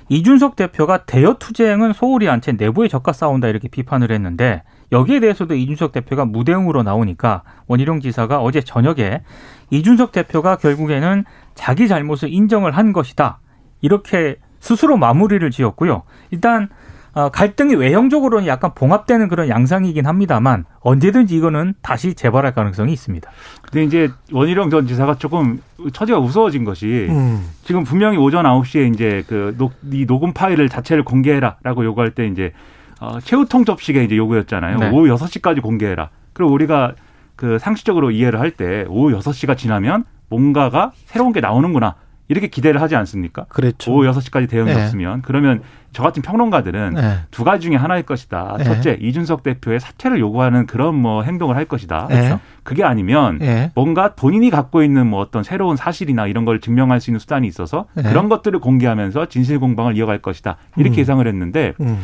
이준석 0.09 0.57
대표가 0.57 1.05
대여 1.05 1.37
투쟁은 1.39 1.93
소홀히 1.93 2.27
한 2.27 2.41
채 2.43 2.53
내부에 2.53 2.89
적과 2.89 3.13
싸운다 3.13 3.49
이렇게 3.49 3.69
비판을 3.69 4.11
했는데 4.11 4.63
여기에 4.91 5.21
대해서도 5.21 5.55
이준석 5.55 5.93
대표가 5.93 6.25
무대응으로 6.25 6.83
나오니까 6.83 7.45
원희룡 7.69 8.01
지사가 8.01 8.41
어제 8.43 8.61
저녁에 8.61 9.23
이준석 9.71 10.13
대표가 10.13 10.57
결국에는 10.57 11.25
자기 11.55 11.87
잘못을 11.89 12.33
인정을 12.33 12.73
한 12.73 12.93
것이다. 12.93 13.39
이렇게 13.81 14.37
스스로 14.61 14.97
마무리를 14.97 15.49
지었고요. 15.51 16.03
일단 16.31 16.69
어, 17.15 17.29
갈등이 17.29 17.75
외형적으로는 17.75 18.47
약간 18.47 18.73
봉합되는 18.75 19.29
그런 19.29 19.49
양상이긴 19.49 20.07
합니다만 20.07 20.65
언제든지 20.81 21.37
이거는 21.37 21.75
다시 21.83 22.15
재발할 22.15 22.55
가능성이 22.55 22.93
있습니다. 22.95 23.31
근데 23.63 23.85
이제 23.85 24.11
원희룡 24.33 24.71
전 24.71 24.87
지사가 24.87 25.17
조금 25.17 25.61
처지가 25.93 26.19
우스워진 26.19 26.65
것이 26.65 27.07
음. 27.11 27.51
지금 27.65 27.85
분명히 27.85 28.17
오전 28.17 28.45
9시에 28.47 28.95
이제 28.95 29.23
그 29.27 29.55
녹, 29.59 29.73
이 29.91 30.07
녹음 30.07 30.33
파일을 30.33 30.69
자체를 30.71 31.05
공개해라라고 31.05 31.85
요구할 31.85 32.13
때 32.13 32.27
이제 32.27 32.53
어, 33.01 33.19
최후통 33.21 33.65
접식의 33.67 34.05
이제 34.07 34.17
요구였잖아요. 34.17 34.79
네. 34.79 34.91
오후 34.91 35.09
6시까지 35.15 35.61
공개해라. 35.61 36.09
그리고 36.33 36.53
우리가 36.53 36.95
그 37.37 37.59
상식적으로 37.59 38.11
이해를 38.11 38.41
할 38.41 38.53
때 38.53 38.87
오후 38.89 39.11
6시가 39.19 39.57
지나면 39.59 40.05
뭔가가 40.31 40.93
새로운 41.07 41.33
게 41.33 41.41
나오는구나. 41.41 41.97
이렇게 42.29 42.47
기대를 42.47 42.81
하지 42.81 42.97
않습니까? 42.97 43.45
그렇죠. 43.51 43.93
오후 43.93 44.05
6시까지 44.11 44.49
대응이 44.49 44.73
네. 44.73 44.83
없으면 44.83 45.21
그러면 45.23 45.63
저 45.93 46.03
같은 46.03 46.23
평론가들은 46.23 46.95
네. 46.95 47.19
두 47.31 47.45
가지 47.45 47.67
중에 47.69 47.77
하나일 47.77 48.05
것이다. 48.05 48.57
네. 48.59 48.65
첫째, 48.65 48.99
이준석 49.01 49.43
대표의 49.43 49.81
사퇴를 49.81 50.19
요구하는 50.21 50.67
그런 50.67 50.95
뭐 50.95 51.23
행동을 51.23 51.57
할 51.57 51.65
것이다. 51.67 52.07
네. 52.09 52.17
그렇죠? 52.17 52.41
그게 52.63 52.85
아니면 52.85 53.39
네. 53.39 53.71
뭔가 53.75 54.15
본인이 54.15 54.51
갖고 54.51 54.83
있는 54.83 55.07
뭐 55.07 55.21
어떤 55.21 55.43
새로운 55.43 55.77
사실이나 55.77 56.27
이런 56.27 56.45
걸 56.45 56.61
증명할 56.61 57.01
수 57.01 57.11
있는 57.11 57.19
수단이 57.19 57.47
있어서 57.47 57.87
네. 57.95 58.03
그런 58.05 58.29
것들을 58.29 58.59
공개하면서 58.59 59.27
진실 59.27 59.59
공방을 59.59 59.97
이어갈 59.97 60.19
것이다. 60.19 60.57
이렇게 60.77 60.97
음. 60.97 61.01
예상을 61.01 61.27
했는데 61.27 61.75
음. 61.81 61.99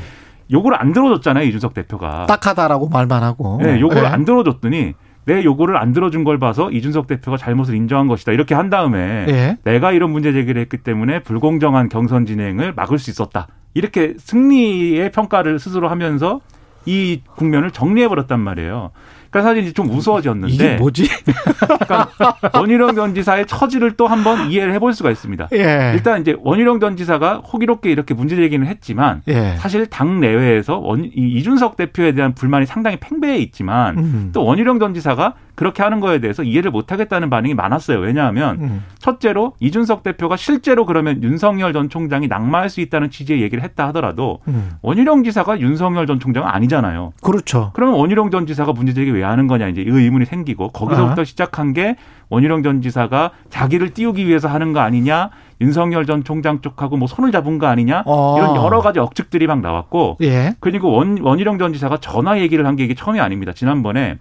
요구를 0.50 0.80
안 0.80 0.92
들어줬잖아요, 0.92 1.44
이준석 1.46 1.74
대표가. 1.74 2.26
딱하다라고 2.26 2.88
말만 2.88 3.22
하고. 3.22 3.58
네, 3.62 3.80
요구를 3.80 4.06
안 4.06 4.24
들어줬더니 4.24 4.94
내 5.28 5.44
요구를 5.44 5.76
안 5.76 5.92
들어준 5.92 6.24
걸 6.24 6.38
봐서 6.38 6.70
이준석 6.70 7.06
대표가 7.06 7.36
잘못을 7.36 7.74
인정한 7.74 8.08
것이다. 8.08 8.32
이렇게 8.32 8.54
한 8.54 8.70
다음에 8.70 9.26
예. 9.28 9.58
내가 9.62 9.92
이런 9.92 10.10
문제 10.10 10.32
제기를 10.32 10.58
했기 10.60 10.78
때문에 10.78 11.22
불공정한 11.22 11.90
경선 11.90 12.24
진행을 12.24 12.72
막을 12.72 12.98
수 12.98 13.10
있었다. 13.10 13.46
이렇게 13.74 14.14
승리의 14.18 15.12
평가를 15.12 15.58
스스로 15.58 15.88
하면서 15.88 16.40
이 16.86 17.20
국면을 17.36 17.70
정리해 17.70 18.08
버렸단 18.08 18.40
말이에요. 18.40 18.90
그러니까 19.30 19.42
사실 19.42 19.72
좀 19.74 19.90
우스워졌는데 19.90 20.54
이게 20.54 20.76
뭐지? 20.76 21.06
그러니까 21.64 22.08
원희룡 22.54 22.94
전 22.94 23.14
지사의 23.14 23.46
처지를 23.46 23.92
또 23.92 24.06
한번 24.06 24.50
이해를 24.50 24.72
해볼 24.74 24.94
수가 24.94 25.10
있습니다. 25.10 25.48
예. 25.52 25.92
일단 25.94 26.22
이제 26.22 26.34
원희룡 26.38 26.80
전 26.80 26.96
지사가 26.96 27.38
호기롭게 27.38 27.90
이렇게 27.90 28.14
문제 28.14 28.36
제기는 28.36 28.66
했지만 28.66 29.22
예. 29.28 29.56
사실 29.58 29.86
당 29.86 30.20
내외에서 30.20 30.78
원, 30.78 31.10
이준석 31.14 31.76
대표에 31.76 32.12
대한 32.12 32.34
불만이 32.34 32.64
상당히 32.64 32.96
팽배해 32.96 33.38
있지만 33.38 33.98
음. 33.98 34.30
또 34.32 34.44
원희룡 34.44 34.78
전 34.78 34.94
지사가 34.94 35.34
그렇게 35.58 35.82
하는 35.82 35.98
거에 35.98 36.20
대해서 36.20 36.44
이해를 36.44 36.70
못하겠다는 36.70 37.30
반응이 37.30 37.54
많았어요. 37.54 37.98
왜냐하면 37.98 38.60
음. 38.60 38.84
첫째로 39.00 39.54
이준석 39.58 40.04
대표가 40.04 40.36
실제로 40.36 40.86
그러면 40.86 41.20
윤석열 41.20 41.72
전 41.72 41.88
총장이 41.88 42.28
낙마할 42.28 42.70
수 42.70 42.80
있다는 42.80 43.10
취지의 43.10 43.42
얘기를 43.42 43.64
했다 43.64 43.88
하더라도 43.88 44.38
음. 44.46 44.70
원희룡 44.82 45.24
지사가 45.24 45.58
윤석열 45.58 46.06
전 46.06 46.20
총장은 46.20 46.48
아니잖아요. 46.48 47.12
그렇죠. 47.22 47.72
그러면 47.74 47.96
원희룡 47.96 48.30
전 48.30 48.46
지사가 48.46 48.72
문제 48.72 48.94
제기 48.94 49.10
왜 49.10 49.24
하는 49.24 49.48
거냐 49.48 49.66
이제 49.66 49.82
이 49.82 49.88
의문이 49.88 50.26
생기고 50.26 50.68
거기서부터 50.68 51.22
아. 51.22 51.24
시작한 51.24 51.72
게 51.72 51.96
원희룡 52.28 52.62
전 52.62 52.80
지사가 52.80 53.32
자기를 53.50 53.94
띄우기 53.94 54.28
위해서 54.28 54.46
하는 54.46 54.72
거 54.72 54.78
아니냐 54.78 55.30
윤석열 55.60 56.06
전 56.06 56.22
총장 56.22 56.60
쪽하고 56.60 56.96
뭐 56.96 57.08
손을 57.08 57.32
잡은 57.32 57.58
거 57.58 57.66
아니냐 57.66 58.04
어. 58.06 58.36
이런 58.38 58.54
여러 58.54 58.80
가지 58.80 59.00
억측들이 59.00 59.48
막 59.48 59.60
나왔고 59.60 60.18
예. 60.22 60.54
그리고 60.60 60.92
원, 60.92 61.18
원희룡 61.20 61.58
전 61.58 61.72
지사가 61.72 61.96
전화 61.96 62.38
얘기를 62.38 62.64
한 62.64 62.76
게 62.76 62.84
이게 62.84 62.94
처음이 62.94 63.18
아닙니다. 63.18 63.52
지난번에 63.52 64.18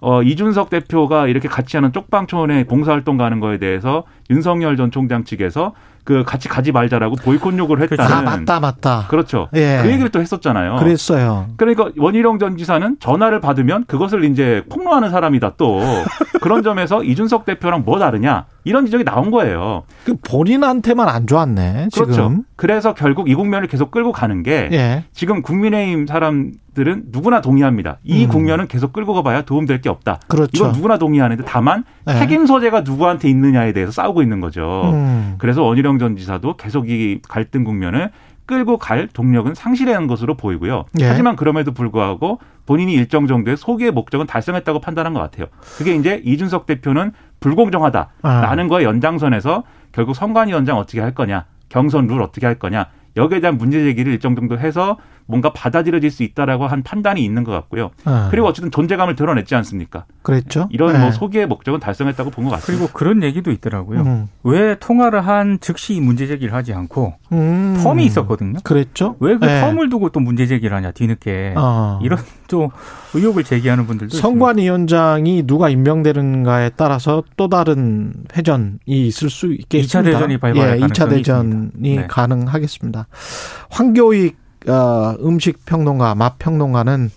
어, 0.00 0.22
이준석 0.22 0.70
대표가 0.70 1.26
이렇게 1.26 1.48
같이 1.48 1.76
하는 1.76 1.92
쪽방촌에 1.92 2.64
봉사활동 2.64 3.16
가는 3.16 3.40
거에 3.40 3.58
대해서 3.58 4.04
윤석열 4.30 4.76
전 4.76 4.90
총장 4.90 5.24
측에서 5.24 5.72
그 6.08 6.24
같이 6.24 6.48
가지 6.48 6.72
말자라고 6.72 7.16
보이콧 7.16 7.58
요구를 7.58 7.86
그렇죠. 7.86 8.02
했다는. 8.02 8.28
아, 8.28 8.36
맞다, 8.36 8.60
맞다. 8.60 9.06
그렇죠. 9.08 9.48
예. 9.54 9.80
그 9.82 9.90
얘기를 9.90 10.08
또 10.08 10.20
했었잖아요. 10.20 10.76
그랬어요. 10.76 11.48
그러니까 11.58 11.90
원희룡 11.98 12.38
전 12.38 12.56
지사는 12.56 12.96
전화를 12.98 13.40
받으면 13.40 13.84
그것을 13.86 14.24
이제 14.24 14.64
폭로하는 14.70 15.10
사람이다 15.10 15.54
또. 15.58 15.80
그런 16.40 16.62
점에서 16.62 17.04
이준석 17.04 17.44
대표랑 17.44 17.82
뭐 17.84 17.98
다르냐. 17.98 18.46
이런 18.64 18.86
지적이 18.86 19.04
나온 19.04 19.30
거예요. 19.30 19.82
그 20.04 20.14
본인한테만 20.16 21.08
안 21.08 21.26
좋았네. 21.26 21.88
지금. 21.90 22.06
그렇죠. 22.06 22.36
그래서 22.56 22.94
결국 22.94 23.28
이 23.28 23.34
국면을 23.34 23.66
계속 23.68 23.90
끌고 23.90 24.12
가는 24.12 24.42
게 24.42 24.68
예. 24.72 25.04
지금 25.12 25.42
국민의힘 25.42 26.06
사람들은 26.06 27.04
누구나 27.08 27.40
동의합니다. 27.40 27.98
이 28.04 28.24
음. 28.24 28.28
국면은 28.28 28.66
계속 28.66 28.92
끌고 28.92 29.14
가봐야 29.14 29.42
도움될 29.42 29.80
게 29.80 29.88
없다. 29.88 30.20
그렇죠. 30.28 30.50
이건 30.54 30.72
누구나 30.72 30.98
동의하는데 30.98 31.44
다만 31.46 31.84
예. 32.08 32.18
책임 32.18 32.46
소재가 32.46 32.80
누구한테 32.82 33.28
있느냐에 33.28 33.72
대해서 33.72 33.92
싸우고 33.92 34.22
있는 34.22 34.40
거죠. 34.40 34.90
음. 34.92 35.34
그래서 35.38 35.62
원희룡 35.62 35.98
전 35.98 36.16
지사도 36.16 36.56
계속 36.56 36.88
이 36.88 37.20
갈등 37.28 37.64
국면을 37.64 38.10
끌고 38.46 38.78
갈 38.78 39.08
동력은 39.08 39.54
상실한 39.54 40.06
것으로 40.06 40.34
보이고요. 40.34 40.86
예. 41.00 41.06
하지만 41.06 41.36
그럼에도 41.36 41.72
불구하고 41.72 42.38
본인이 42.64 42.94
일정 42.94 43.26
정도의 43.26 43.56
소기의 43.58 43.90
목적은 43.90 44.26
달성했다고 44.26 44.80
판단한 44.80 45.12
것 45.12 45.20
같아요. 45.20 45.46
그게 45.76 45.94
이제 45.94 46.22
이준석 46.24 46.66
대표는 46.66 47.12
불공정하다라는 47.40 48.08
아. 48.22 48.68
거에 48.68 48.84
연장선에서 48.84 49.64
결국 49.92 50.14
선관위원장 50.14 50.78
어떻게 50.78 51.00
할 51.00 51.14
거냐, 51.14 51.44
경선 51.68 52.06
룰 52.06 52.22
어떻게 52.22 52.46
할 52.46 52.58
거냐, 52.58 52.86
여기에 53.16 53.40
대한 53.40 53.58
문제 53.58 53.82
제기를 53.82 54.12
일정 54.12 54.34
정도 54.34 54.58
해서 54.58 54.96
뭔가 55.28 55.52
받아들여질 55.52 56.10
수 56.10 56.22
있다라고 56.22 56.66
한 56.66 56.82
판단이 56.82 57.22
있는 57.22 57.44
것 57.44 57.52
같고요. 57.52 57.90
네. 58.06 58.12
그리고 58.30 58.46
어쨌든 58.48 58.70
존재감을 58.70 59.14
드러냈지 59.14 59.54
않습니까? 59.54 60.06
그랬죠. 60.22 60.68
이런 60.72 60.88
뭐 60.88 60.98
네. 60.98 61.04
뭐 61.04 61.12
소기의 61.12 61.46
목적은 61.46 61.80
달성했다고 61.80 62.30
본 62.30 62.44
것 62.46 62.50
같습니다. 62.52 62.82
그리고 62.84 62.98
그런 62.98 63.22
얘기도 63.22 63.50
있더라고요. 63.50 64.00
음. 64.00 64.28
왜 64.42 64.76
통화를 64.78 65.20
한 65.20 65.58
즉시 65.60 66.00
문제 66.00 66.26
제기를 66.26 66.54
하지 66.54 66.72
않고 66.72 67.12
음. 67.32 67.76
텀이 67.84 68.00
있었거든요. 68.04 68.58
그랬죠. 68.64 69.16
왜그 69.20 69.44
네. 69.44 69.60
텀을 69.62 69.90
두고 69.90 70.08
또 70.08 70.20
문제 70.20 70.46
제기를 70.46 70.74
하냐 70.76 70.92
뒤늦게 70.92 71.54
어. 71.56 72.00
이런 72.02 72.18
또 72.48 72.72
의혹을 73.12 73.44
제기하는 73.44 73.86
분들도 73.86 74.16
선관 74.16 74.56
위원장이 74.56 75.42
누가 75.46 75.68
임명되는가에 75.68 76.70
따라서 76.76 77.22
또 77.36 77.48
다른 77.48 78.14
회전이 78.34 78.78
있을 78.86 79.28
수 79.28 79.52
있겠습니다. 79.52 80.00
2차 80.00 80.04
대전이 80.04 80.38
발발할 80.38 80.80
예, 80.80 80.86
2차 80.86 81.10
대전이 81.10 81.70
네. 81.96 82.06
가능하겠습니다. 82.08 83.06
황교익 83.70 84.36
어, 84.68 85.16
음식 85.24 85.64
평론가, 85.64 86.14
맛 86.14 86.38
평론가는 86.38 87.10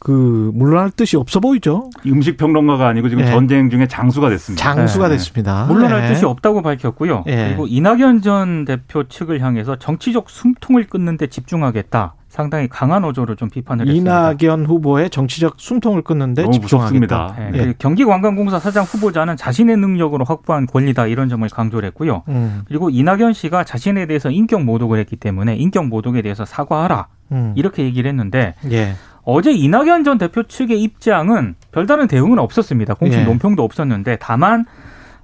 그 0.00 0.50
물러날 0.54 0.90
뜻이 0.90 1.18
없어 1.18 1.40
보이죠. 1.40 1.90
음식 2.06 2.38
평론가가 2.38 2.88
아니고 2.88 3.10
지금 3.10 3.22
네. 3.22 3.30
전쟁 3.30 3.68
중에 3.68 3.86
장수가 3.86 4.30
됐습니다. 4.30 4.74
장수가 4.74 5.08
네. 5.08 5.14
됐습니다. 5.14 5.66
물러날 5.66 6.00
네. 6.00 6.08
뜻이 6.08 6.24
없다고 6.24 6.62
밝혔고요. 6.62 7.24
네. 7.26 7.48
그리고 7.48 7.66
이낙연 7.66 8.22
전 8.22 8.64
대표 8.64 9.04
측을 9.04 9.42
향해서 9.42 9.76
정치적 9.76 10.30
숨통을 10.30 10.86
끊는 10.86 11.18
데 11.18 11.26
집중하겠다. 11.26 12.14
상당히 12.30 12.68
강한 12.68 13.04
어조를 13.04 13.36
좀 13.36 13.50
비판을 13.50 13.88
했습니다. 13.88 14.32
이낙연 14.32 14.64
후보의 14.64 15.10
정치적 15.10 15.54
숨통을 15.58 16.02
끊는데 16.02 16.48
집중하겠다. 16.48 17.34
네. 17.36 17.50
네. 17.50 17.74
경기관광공사 17.76 18.58
사장 18.58 18.84
후보자는 18.84 19.36
자신의 19.36 19.76
능력으로 19.76 20.24
확보한 20.24 20.66
권리다 20.66 21.08
이런 21.08 21.28
점을 21.28 21.46
강조를 21.46 21.86
했고요. 21.88 22.22
음. 22.28 22.62
그리고 22.66 22.88
이낙연 22.88 23.34
씨가 23.34 23.64
자신에 23.64 24.06
대해서 24.06 24.30
인격 24.30 24.62
모독을 24.62 24.98
했기 24.98 25.16
때문에 25.16 25.56
인격 25.56 25.88
모독에 25.88 26.22
대해서 26.22 26.46
사과하라 26.46 27.08
음. 27.32 27.52
이렇게 27.56 27.82
얘기를 27.82 28.08
했는데 28.08 28.54
예. 28.70 28.94
어제 29.30 29.52
이낙연 29.52 30.04
전 30.04 30.18
대표 30.18 30.42
측의 30.42 30.82
입장은 30.82 31.54
별다른 31.72 32.08
대응은 32.08 32.38
없었습니다. 32.38 32.94
공식 32.94 33.20
예. 33.20 33.24
논평도 33.24 33.62
없었는데 33.62 34.18
다만 34.20 34.66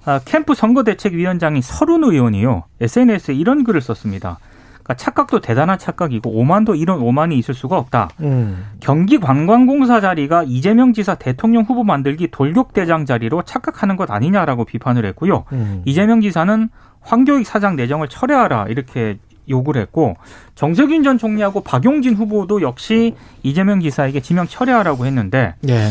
아, 0.05 0.21
캠프 0.23 0.53
선거대책위원장인 0.53 1.61
서른 1.61 2.03
의원이요 2.05 2.63
SNS에 2.79 3.35
이런 3.35 3.65
글을 3.65 3.81
썼습니다. 3.81 4.39
그러니까 4.87 4.93
착각도 4.93 5.41
대단한 5.41 5.77
착각이고 5.77 6.29
오만도 6.29 6.75
이런 6.75 7.01
오만이 7.01 7.37
있을 7.37 7.53
수가 7.53 7.77
없다. 7.77 8.09
음. 8.21 8.65
경기 8.79 9.19
관광공사 9.19 9.99
자리가 9.99 10.45
이재명 10.47 10.93
지사 10.93 11.15
대통령 11.15 11.63
후보 11.63 11.83
만들기 11.83 12.31
돌격대장 12.31 13.05
자리로 13.05 13.41
착각하는 13.41 13.97
것 13.97 14.09
아니냐라고 14.09 14.63
비판을 14.63 15.05
했고요. 15.07 15.43
음. 15.51 15.81
이재명 15.83 16.21
지사는 16.21 16.69
황교익 17.01 17.45
사장 17.45 17.75
내정을 17.75 18.07
철회하라 18.07 18.67
이렇게 18.69 19.17
요구를 19.49 19.81
했고 19.81 20.15
정세균 20.55 21.03
전 21.03 21.17
총리하고 21.17 21.61
박용진 21.61 22.15
후보도 22.15 22.61
역시 22.61 23.15
이재명 23.43 23.81
지사에게 23.81 24.19
지명 24.19 24.47
철회하라고 24.47 25.05
했는데 25.05 25.55
예. 25.67 25.89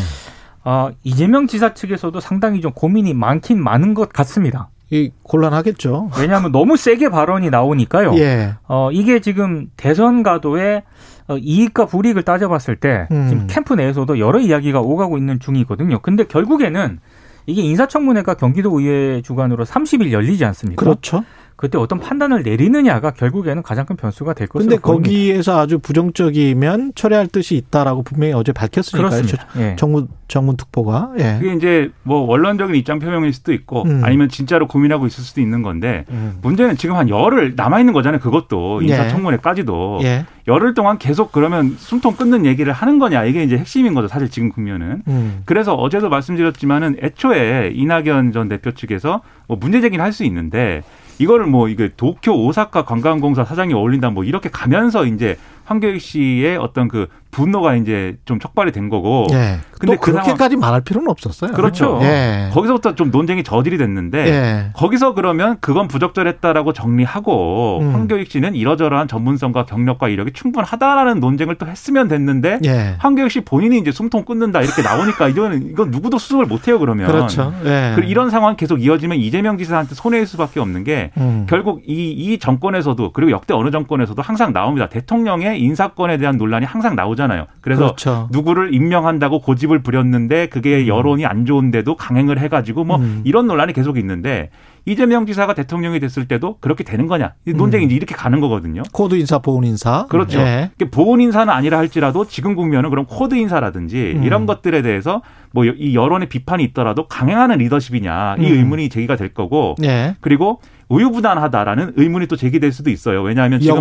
어, 0.63 0.89
이재명 1.03 1.47
지사 1.47 1.73
측에서도 1.73 2.19
상당히 2.19 2.61
좀 2.61 2.71
고민이 2.73 3.13
많긴 3.13 3.63
많은 3.63 3.93
것 3.93 4.09
같습니다. 4.09 4.69
이 4.89 5.11
곤란하겠죠. 5.23 6.11
왜냐하면 6.19 6.51
너무 6.51 6.77
세게 6.77 7.09
발언이 7.09 7.49
나오니까요. 7.49 8.15
예. 8.17 8.55
어, 8.67 8.89
이게 8.91 9.19
지금 9.19 9.69
대선 9.75 10.23
가도에 10.23 10.83
어, 11.27 11.37
이익과 11.37 11.85
불이익을 11.85 12.23
따져봤을 12.23 12.77
때 12.77 13.07
음. 13.11 13.27
지금 13.27 13.47
캠프 13.47 13.73
내에서도 13.73 14.17
여러 14.19 14.39
이야기가 14.39 14.79
오가고 14.79 15.17
있는 15.17 15.39
중이거든요. 15.39 15.99
근데 15.99 16.23
결국에는 16.25 16.99
이게 17.47 17.61
인사청문회가 17.61 18.35
경기도 18.35 18.79
의회 18.79 19.21
주관으로 19.21 19.65
30일 19.65 20.11
열리지 20.11 20.43
않습니까? 20.45 20.83
그렇죠. 20.83 21.23
그때 21.57 21.79
어떤 21.79 21.99
판단을 21.99 22.43
내리느냐가 22.43 23.11
결국에는 23.11 23.63
가장 23.63 23.87
큰 23.87 23.95
변수가 23.95 24.33
될 24.35 24.47
것으로 24.47 24.69
근데 24.69 24.79
보입니다. 24.79 25.09
거기에서 25.09 25.59
아주 25.59 25.79
부정적이면 25.79 26.91
철회할 26.93 27.25
뜻이 27.27 27.55
있다라고 27.55 28.03
분명히 28.03 28.33
어제 28.33 28.51
밝혔으니까요. 28.51 29.23
예. 29.57 29.75
정문 29.75 30.07
정문 30.27 30.55
특보가. 30.55 31.13
예. 31.17 31.37
그게 31.41 31.53
이제 31.55 31.91
뭐 32.03 32.19
원론적인 32.27 32.75
입장 32.75 32.99
표명일 32.99 33.33
수도 33.33 33.53
있고 33.53 33.83
음. 33.83 34.01
아니면 34.03 34.29
진짜로 34.29 34.67
고민하고 34.67 35.07
있을 35.07 35.23
수도 35.23 35.41
있는 35.41 35.63
건데 35.63 36.05
음. 36.11 36.37
문제는 36.43 36.77
지금 36.77 36.95
한 36.95 37.09
열흘 37.09 37.53
남아 37.55 37.79
있는 37.79 37.91
거잖아요. 37.93 38.19
그것도 38.19 38.81
예. 38.83 38.87
인사청문회까지도 38.89 39.99
예. 40.03 40.25
열흘 40.47 40.75
동안 40.75 40.99
계속 40.99 41.31
그러면 41.31 41.75
숨통 41.77 42.15
끊는 42.17 42.45
얘기를 42.45 42.71
하는 42.71 42.99
거냐 42.99 43.25
이게 43.25 43.43
이제 43.43 43.57
핵심인 43.57 43.95
거죠. 43.95 44.07
사실 44.07 44.29
지금 44.29 44.49
국면은. 44.51 45.01
음. 45.07 45.41
그래서 45.45 45.73
어제도 45.73 46.07
말씀드렸지만은 46.09 46.97
애초에 47.01 47.71
이낙연 47.73 48.31
전 48.31 48.47
대표 48.47 48.71
측에서 48.71 49.21
뭐 49.47 49.57
문제 49.59 49.81
제기는 49.81 50.03
할 50.05 50.11
수 50.13 50.23
있는데 50.23 50.83
이거를 51.19 51.47
뭐 51.47 51.67
이게 51.69 51.91
도쿄 51.95 52.33
오사카 52.33 52.85
관광공사 52.85 53.43
사장이 53.43 53.73
어울린다 53.73 54.09
뭐 54.09 54.23
이렇게 54.23 54.49
가면서 54.49 55.05
이제 55.05 55.37
황교익 55.65 56.01
씨의 56.01 56.57
어떤 56.57 56.87
그 56.87 57.07
분노가 57.31 57.75
이제 57.75 58.17
좀 58.25 58.39
촉발이 58.39 58.71
된 58.71 58.89
거고. 58.89 59.27
예. 59.31 59.59
근데 59.79 59.95
그 59.95 60.11
그렇게까지 60.11 60.53
상황... 60.55 60.59
말할 60.59 60.81
필요는 60.81 61.09
없었어요. 61.09 61.51
그렇죠. 61.51 61.99
예. 62.01 62.49
거기서부터 62.53 62.95
좀 62.95 63.11
논쟁이 63.11 63.43
저질이 63.43 63.77
됐는데 63.77 64.17
예. 64.27 64.69
거기서 64.73 65.13
그러면 65.13 65.57
그건 65.61 65.87
부적절했다라고 65.87 66.73
정리하고 66.73 67.79
음. 67.81 67.93
황교익 67.93 68.31
씨는 68.31 68.55
이러저러한 68.55 69.07
전문성과 69.07 69.65
경력과 69.65 70.07
이력이 70.09 70.31
충분하다라는 70.33 71.19
논쟁을 71.19 71.55
또 71.55 71.67
했으면 71.67 72.07
됐는데 72.07 72.59
예. 72.65 72.95
황교익 72.97 73.29
씨 73.29 73.41
본인이 73.41 73.77
이제 73.77 73.91
숨통 73.91 74.23
끊는다 74.23 74.61
이렇게 74.61 74.81
나오니까 74.81 75.27
이거는 75.29 75.69
이건 75.69 75.91
누구도 75.91 76.17
수습을 76.17 76.45
못 76.45 76.67
해요 76.67 76.79
그러면. 76.79 77.07
그렇죠. 77.07 77.53
예. 77.65 77.93
그리고 77.95 78.09
이런 78.09 78.29
상황 78.29 78.55
계속 78.55 78.81
이어지면 78.81 79.17
이재명 79.17 79.57
지사한테 79.57 79.95
손해일 79.95 80.25
수밖에 80.25 80.59
없는 80.59 80.83
게 80.83 81.11
음. 81.17 81.45
결국 81.47 81.81
이, 81.85 82.11
이 82.11 82.39
정권에서도 82.39 83.11
그리고 83.11 83.31
역대 83.31 83.53
어느 83.53 83.69
정권에서도 83.69 84.19
항상 84.21 84.53
나옵니다. 84.53 84.87
대통령의 84.89 85.61
인사권에 85.61 86.17
대한 86.17 86.37
논란이 86.37 86.65
항상 86.65 86.95
나오 86.95 87.16
잖아요. 87.17 87.47
그래서 87.59 87.87
그렇죠. 87.87 88.29
누구를 88.31 88.73
임명한다고 88.73 89.41
고집을 89.41 89.83
부렸는데 89.83 90.47
그게 90.47 90.83
음. 90.83 90.87
여론이 90.87 91.25
안 91.25 91.45
좋은데도 91.45 91.95
강행을 91.95 92.39
해가지고 92.39 92.85
뭐 92.85 92.97
음. 92.97 93.21
이런 93.25 93.47
논란이 93.47 93.73
계속 93.73 93.97
있는데 93.97 94.49
이재명 94.85 95.25
지사가 95.25 95.53
대통령이 95.53 95.99
됐을 95.99 96.29
때도 96.29 96.59
그렇게 96.61 96.85
되는 96.85 97.07
거냐 97.07 97.33
논쟁이 97.45 97.87
음. 97.87 97.91
이렇게 97.91 98.15
가는 98.15 98.39
거거든요. 98.39 98.83
코드 98.93 99.15
인사, 99.15 99.39
보훈 99.39 99.65
인사. 99.65 100.05
그렇죠. 100.07 100.39
예. 100.39 100.71
보훈 100.91 101.19
인사는 101.19 101.51
아니라 101.51 101.77
할지라도 101.77 102.25
지금 102.25 102.55
국면은 102.55 102.89
그럼 102.89 103.05
코드 103.05 103.35
인사라든지 103.35 104.13
음. 104.15 104.23
이런 104.23 104.45
것들에 104.45 104.81
대해서 104.81 105.21
뭐 105.51 105.65
이 105.65 105.95
여론의 105.95 106.29
비판이 106.29 106.63
있더라도 106.65 107.07
강행하는 107.07 107.57
리더십이냐 107.57 108.37
이 108.39 108.51
음. 108.51 108.57
의문이 108.57 108.89
제기가 108.89 109.15
될 109.15 109.33
거고 109.33 109.75
예. 109.83 110.15
그리고 110.21 110.61
우유부단하다라는 110.89 111.93
의문이 111.97 112.27
또 112.27 112.35
제기될 112.35 112.71
수도 112.71 112.89
있어요. 112.89 113.21
왜냐하면 113.21 113.59
지금 113.59 113.75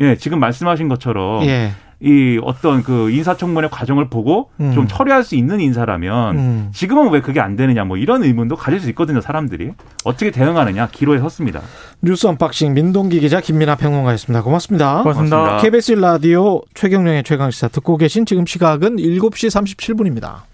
예, 0.00 0.16
지금 0.16 0.40
말씀하신 0.40 0.88
것처럼 0.88 1.44
예. 1.44 1.70
이 2.00 2.38
어떤 2.42 2.82
그 2.82 3.10
인사청문회 3.10 3.68
과정을 3.68 4.08
보고 4.08 4.50
음. 4.60 4.72
좀 4.72 4.86
처리할 4.88 5.24
수 5.24 5.36
있는 5.36 5.60
인사라면 5.60 6.36
음. 6.36 6.70
지금은 6.72 7.10
왜 7.10 7.20
그게 7.20 7.40
안 7.40 7.56
되느냐 7.56 7.84
뭐 7.84 7.96
이런 7.96 8.22
의문도 8.22 8.56
가질 8.56 8.80
수 8.80 8.88
있거든요 8.90 9.20
사람들이 9.20 9.72
어떻게 10.04 10.30
대응하느냐 10.30 10.88
기로에 10.92 11.18
섰습니다. 11.18 11.60
뉴스 12.02 12.26
unboxing 12.26 12.74
민동기 12.74 13.20
기자 13.20 13.40
김민아 13.40 13.76
평론가였습니다. 13.76 14.42
고맙습니다. 14.42 15.02
고맙습니다. 15.02 15.36
고맙습니다. 15.36 15.62
KBS 15.62 15.92
라디오 15.92 16.62
최경영의 16.74 17.24
최강시사 17.24 17.68
듣고 17.68 17.96
계신 17.96 18.26
지금 18.26 18.46
시각은 18.46 18.96
7시 18.96 19.76
37분입니다. 19.76 20.53